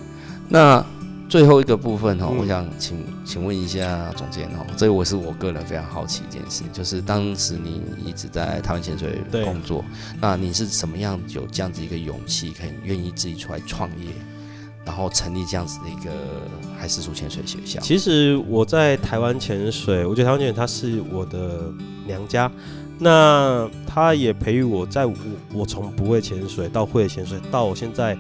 [0.50, 0.84] 那
[1.30, 9.84] 最后一个部分哦，嗯我想请请问一下总监哦，这个我是我个人非常好奇一件事，就是当时你一直在台湾潜水工作，
[10.22, 14.08] 那你是怎么样有这样子一个勇气，可以愿意自己出来创业，
[14.86, 16.12] 然后成立这样子的一个
[16.80, 17.82] 海事处潜水学校？
[17.82, 21.72] 其实我在台湾潜水，我觉得台湾潜水它是我的
[22.06, 22.50] 娘家，
[22.98, 25.14] 那它也培育我，在我
[25.54, 28.18] 我从不会潜水到会潜水，到我现在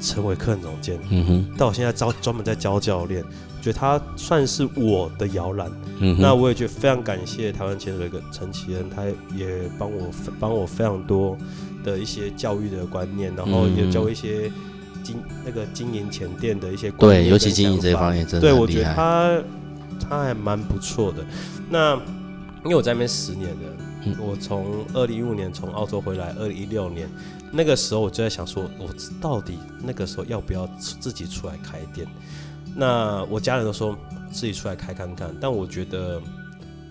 [0.00, 5.70] 成为客人总监，嗯哼，到我现在招专门在教教练，我觉得他算是我的摇篮。
[5.98, 9.04] 嗯哼，那我也觉得非常感谢台湾潜水的陈启恩，他
[9.36, 11.36] 也帮我帮我非常多
[11.84, 14.50] 的一些教育的观念，然后也教我一些
[15.02, 18.94] 经那个经营前店的一些观念对，尤其跟经营这一方面真的对我觉得。
[18.94, 19.42] 他
[20.08, 21.24] 他还蛮不错的。
[21.68, 21.94] 那
[22.64, 27.08] 因为我在那边十年了，嗯我从二零一五年从澳洲回来，二零一六年
[27.52, 28.88] 那个时候我就在想说，我
[29.20, 32.06] 到底那个时候要不要自己出来开店？
[32.76, 33.96] 那我家人都说
[34.30, 36.20] 自己出来开看看，但我觉得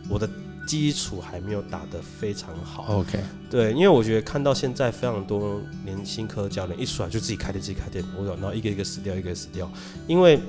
[0.09, 0.27] 我的
[0.65, 2.99] 基础还没有打得非常好。
[2.99, 9.71] OK，对，因为我觉得看到现在非常多年轻科教练一出来就自己开店，自己开店，我然后一个一个死掉，一个死掉。
[10.07, 10.39] 因为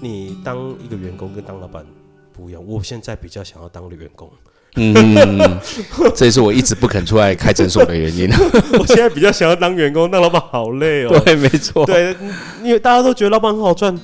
[0.00, 1.86] 你当一个员工跟当老板
[2.32, 4.30] 不一样，我现在比较想要当员工，
[4.78, 5.58] 嗯，
[6.14, 8.30] 这也是我一直不肯出来开诊所的原因。
[8.78, 11.20] 我现在比较想要当员工，当老板好累哦。
[11.24, 11.84] 对，没错。
[11.84, 12.16] 对，
[12.62, 13.98] 因为大家都觉得老板很好赚，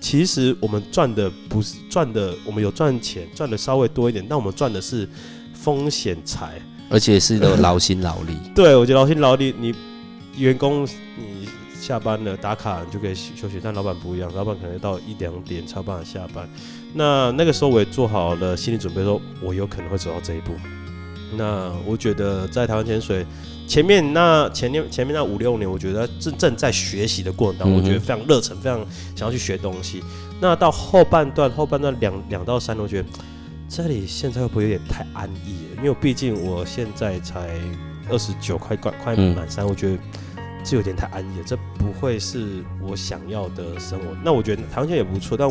[0.00, 5.08] 其实我们赚的不是赚的，我们有赚钱，赚的稍微多一点，但我们赚的是
[5.54, 6.60] 风险财。
[6.90, 8.34] 而且是都劳心劳力。
[8.54, 9.74] 对，我觉得劳心劳力，你
[10.36, 10.84] 员工
[11.16, 11.46] 你
[11.78, 16.48] 下班了打卡你就可以休息，但老板不一样，老板可能到一两点才有办法下班。
[16.94, 20.52] 那那个时候我也做好了心理准备，说我有可能会走到这一步。
[21.36, 23.24] 那我觉得在台湾潜水
[23.66, 28.80] 前面那前面前面那五六年，我觉得正正在学习的过程当中，我觉得非常热忱，非常
[29.14, 30.02] 想要去学东西。
[30.40, 33.08] 那到后半段后半段两两到三，我觉得
[33.68, 35.82] 这里现在会不会有点太安逸了？
[35.82, 37.50] 因为毕竟我现在才
[38.08, 39.98] 二十九，快快快嗯满三，我觉得
[40.68, 44.04] 这有点太安逸了，这不会是我想要的生活。
[44.22, 45.48] 那我觉得台湾也不错，但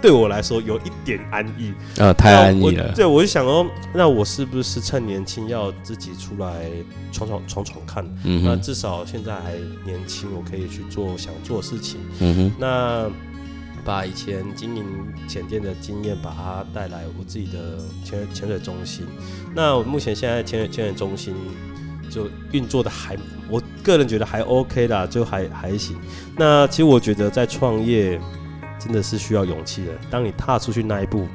[0.00, 2.92] 对我来说有一点安逸，呃，太安逸了。
[2.94, 6.70] 对，我就想哦，那我是不是趁年轻要自己出来
[7.10, 8.04] 闯闯闯闯看？
[8.04, 9.54] 那嗯那，至少现在还
[9.84, 11.98] 年轻，我可以去做想做的事情。
[12.20, 13.10] 嗯哼，那
[13.84, 14.84] 把以前经营
[15.26, 19.04] 潜店的经验，把它带来我自己的潜潜水中心。
[19.52, 21.34] 那我目前现在潜水潜水中心
[22.08, 23.16] 就运作的还，
[23.48, 25.96] 我个人觉得还 OK 啦，就还还行。
[26.36, 28.20] 那其实我觉得在创业
[28.78, 31.26] 真的是需要勇气的，当你踏出去那一步，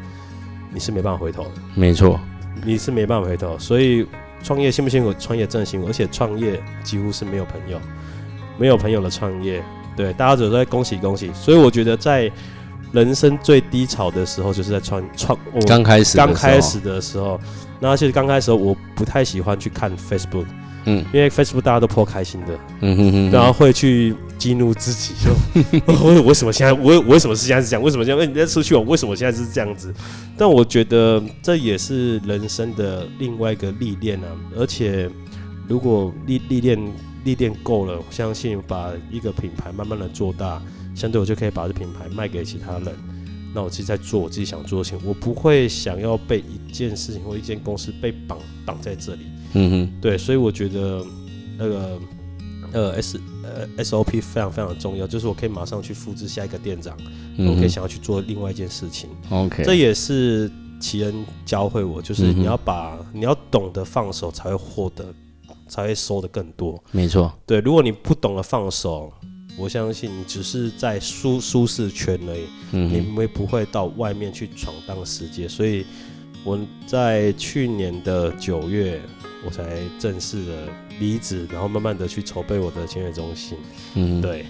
[0.73, 1.51] 你是没办法回头的。
[1.75, 2.19] 没错，
[2.63, 4.07] 你是没办法回头，所以
[4.43, 5.13] 创业辛不辛苦？
[5.19, 7.79] 创业真的辛苦，而且创业几乎是没有朋友，
[8.57, 9.63] 没有朋友的创业，
[9.95, 11.31] 对大家只在恭喜恭喜。
[11.33, 12.31] 所以我觉得在
[12.91, 17.39] 人生最低潮的时候，就是在创 创我刚开始的时候刚开始的时候，
[17.79, 20.45] 那其实刚开始的时候我不太喜欢去看 Facebook，
[20.85, 25.33] 嗯因为 Facebook 大家都颇开心的，嗯哼哼，然后会去激怒自己， 说
[25.87, 27.83] 哦我为什么现在我我为什么是现在是这样？
[27.83, 28.85] 为什么现在哎你再出去玩？
[28.85, 29.93] 为什么现在是这样子？
[30.37, 34.27] 但我觉得这也是人生的另外一个历练啊。
[34.57, 35.09] 而且
[35.67, 36.93] 如果历历练
[37.23, 40.61] 历练够了，我相信把一个品牌慢慢的做大，
[40.93, 42.87] 相对我就可以把这品牌卖给其他人。
[43.53, 49.21] 那我自己在做我自己想做的事情，我不会想要被一件事情或一间公司被绑绑在这里。
[49.55, 51.03] 嗯哼，对，所以我觉得
[51.57, 51.99] 那个
[52.73, 56.95] 呃 S 呃 SOP 非常非常重要，就是我可以马上去复制下一个店长，
[57.37, 59.09] 嗯我可以想要去做另外一件事情。
[59.29, 65.05] OK，这也是奇恩教会我，就是你要把你要懂得放手，才会获得，
[65.67, 66.81] 才会收的更多。
[66.91, 69.11] 没错，对，如果你不懂得放手，
[69.57, 75.47] 我相信你只是在舒舒适圈而已，你嗯哼，们不会到外面去闯荡世界。
[75.47, 75.85] 所以
[76.43, 79.01] 我在去年的九月，
[79.45, 79.63] 我才
[79.99, 80.51] 正式的
[80.99, 83.57] 离职，然后慢慢的去筹备我的签约中心。
[83.93, 84.45] 嗯，对，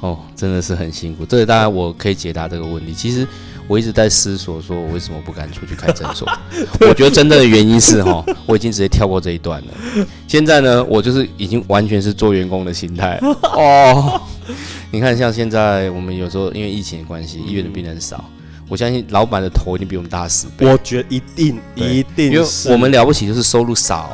[0.00, 1.24] 哦，真的是很辛苦。
[1.24, 2.92] 这个当然我可以解答这个问题。
[2.92, 3.26] 其实
[3.68, 6.28] 我一直在思索，说我为什么不敢出去开诊所？
[6.86, 10.06] 我觉得真正的原因是哈，我已经直接跳过这一段了。
[10.26, 14.20] 现在呢，我就是已经完全是做员工的心态哦。
[14.90, 18.24] 你看，像现在我们有时候因为疫情的关系，医院的病人少，
[18.68, 20.66] 我相信老板的头一定比我们大十倍。
[20.66, 24.10] 我觉得一定一定因为我们了不起就是收入少，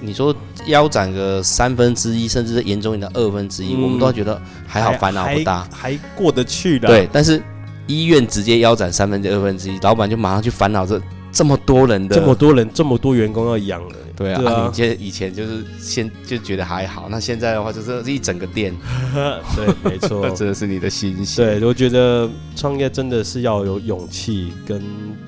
[0.00, 0.34] 你说
[0.66, 5.66] 腰斩个三分之一，甚至是严重一点的二分之一，嗯我们都要觉得还好，烦恼不大。
[5.70, 6.88] 还还过得去的。
[6.88, 7.42] 对，，但是
[7.86, 11.00] 医院直接腰斩三分之二分之一，老板就马上去烦恼这
[11.34, 13.96] 这么多人的这么多人，这么多员工要养了。
[14.16, 18.72] 对啊，对啊啊你现以前就是现就觉得还好，那现在的话就是一整个店，
[19.56, 20.30] 对，没错那。
[20.36, 21.58] 真的是你的心血。
[21.58, 24.80] 对，我觉得创业真的是要有勇气，跟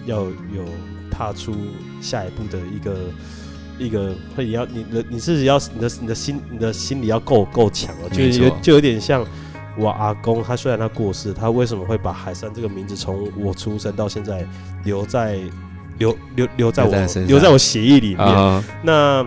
[0.05, 0.65] 要有
[1.11, 1.53] 踏出
[2.01, 2.97] 下一步的一个
[3.77, 9.27] 一个，会要你的你自己要你的你的心你的心理要够够强哦，就有就有点像
[9.77, 14.47] 我阿公，他虽然他过世，他为什么会把海山这个名字从我出生到现在
[14.85, 15.41] 留在
[15.99, 16.95] 留留留在我
[17.27, 18.27] 留在我协议里面？
[18.27, 19.27] 啊，那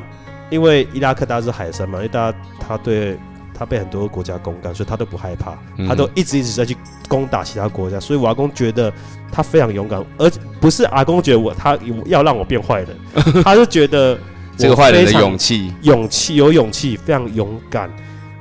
[0.49, 3.17] 因为伊拉克大家是海山嘛，因为大家他对
[3.53, 5.87] 他被很多国家攻干，所以他都不害怕，嗯。
[5.87, 6.75] 他都一直一直在去
[7.07, 8.91] 攻打其他国家，所以我阿公觉得
[9.31, 12.97] 他非常勇敢，而不是阿公觉得我他要让我变坏人，
[13.43, 14.17] 他是觉得
[14.57, 17.89] 这个坏人的勇气，勇气有勇气，非常勇敢。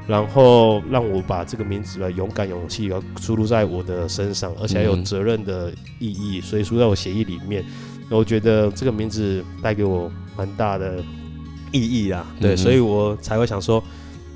[0.07, 5.05] 然后让我把这个名字的勇敢、勇气要输入在我的身上，而且还有嗯。
[5.05, 7.63] 责任的意义，所以输在我协议里面。
[8.11, 11.03] 我觉得这个名字带给我蛮大的
[11.73, 13.83] 意义啊，对，嗯所以我才会想说，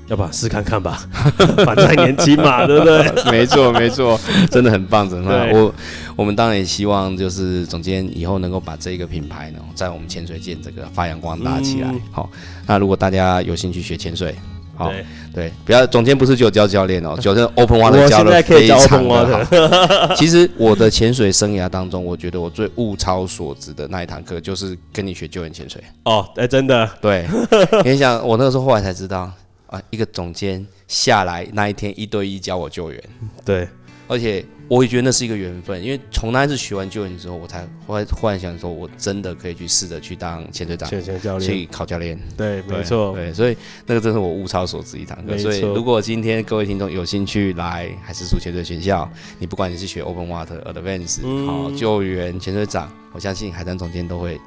[0.07, 1.03] 要不然试看看吧，
[1.65, 3.11] 反正还年轻嘛，对不对？
[3.31, 4.19] 没错没错，
[4.51, 5.73] 真的很棒，真的我
[6.15, 12.01] 我们当然也希望就是总监以后能够把这个品牌呢，在我们潜水界这个发扬光大起来嗯。
[12.11, 12.29] 好，
[12.67, 14.35] 那如果大家有兴趣学潜水，
[14.75, 19.47] 好对，对，不要总监不是只有教教练哦， 教练 Open 我 Water 教现的在可以教非常的
[20.07, 20.15] 好。
[20.15, 25.81] 其实我的潜水生涯当中，我觉得我最物超所值的那一堂课，就是跟你学救援潜水。
[26.05, 27.27] 哦，哎，真的，对，
[27.85, 29.31] 你想，我那个时候后来才知道
[29.67, 33.03] 啊，一个总监下来那一天一对一教我救援，
[33.45, 33.67] 对，
[34.07, 42.19] 而且我也觉得那是一个缘分，因为从那一次学完救援之后，我才忽然忽然想说，我真的可以去试着去当潜水长，潜水教练，去考教练。
[42.37, 45.37] 对，没错，对，所以那个真是我物超所值一堂课。
[45.37, 54.39] 所以如果今天各位听众有兴趣来海事处潜水学校，你不管你是学 Open Water、Advance、嗯好救援、潜水长，我相信海战总监都会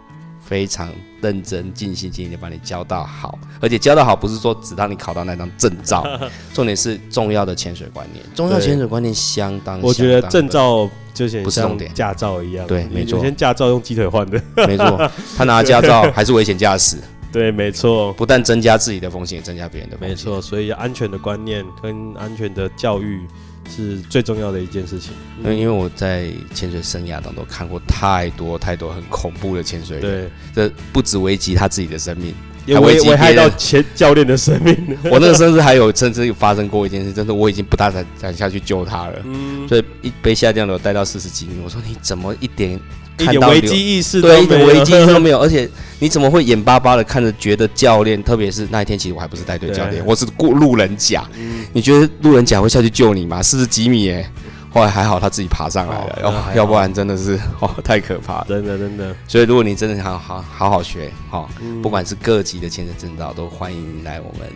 [0.47, 0.89] 非常
[1.21, 6.07] 认真、尽心尽力的把你教到好，而且教到好不是说只让你考到那张证照，
[6.55, 8.25] 重点是重要的潜水观念。
[8.35, 16.97] 重要对潜水观念相当，我觉得证照就很像不是重点驾照一样，对没错有些驾照用鸡腿换的， 没错，他拿驾照还是危险驾驶，
[17.33, 20.11] 对，没错，不但增加自己的风险，也增加别人的风险。
[20.11, 23.27] 没错，所以安全的观念跟安全的教育
[23.69, 25.13] 是最重要的一件事情。
[25.43, 34.77] 因为因为我在潜水生涯当中看过太多太多很恐怖的潜水员，对，这不止危及他自己的生命，也还危及危危害到前教练的生命。
[35.11, 42.81] 我那个甚至还有甚至有发生过一件事，真的我已经不大敢敢下去救他了，嗯，所以一被下降流带到四十几米，我说你怎么一点
[43.17, 51.65] 看到危机意识都对一点危机意识都没有，而且你怎么会眼巴巴的看着觉得教练，特别是那一天其实我还不是带队教练，我是过路人甲，嗯。
[51.73, 53.43] 你觉得路人甲会下去救你吗？
[53.43, 54.31] 四十几米耶，
[54.71, 58.47] 后来还好他自己爬上来了，要不然真的是哦太可怕了。
[58.49, 61.83] 真的真的，所以如果你真的好好好好学，哦，嗯。
[61.83, 64.49] 不管是各级的潜水证照，都欢迎来我们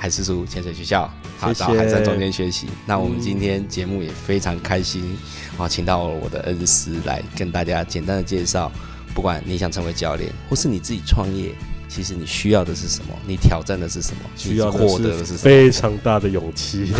[0.00, 2.66] 海事处潜水学校，好谢谢到海山中间学习。
[2.86, 5.14] 那我们嗯今天节目也非常开心，
[5.58, 8.72] 啊，请到我的恩师来跟大家简单的介绍，
[9.14, 11.54] 不管你想成为教练，或是你自己创业。
[11.90, 13.14] 其实你需要的是什么？
[13.26, 14.22] 你挑战的是什么？
[14.36, 15.38] 需要你获得的是什么？
[15.38, 16.92] 非常大的勇气。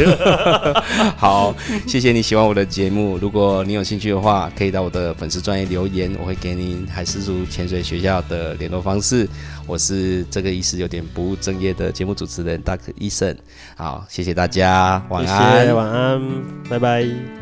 [1.17, 1.55] 好，
[1.87, 3.17] 谢谢你喜欢我的节目。
[3.19, 9.29] 如果你有兴趣的话，可以到我的粉丝专业留言，我会给你海狮族潜水学校的联络方式。
[9.67, 12.93] 我是这个意思有点不务正业的节目主持人 Dr.
[12.99, 13.37] 医生。
[13.77, 15.67] 好，谢谢大家，晚谢安。
[15.67, 16.21] 谢，晚安，
[16.69, 17.40] 拜拜。